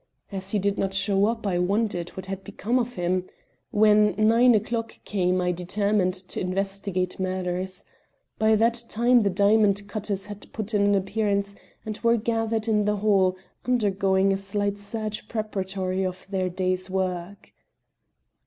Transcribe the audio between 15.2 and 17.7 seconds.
preparatory to their day's work."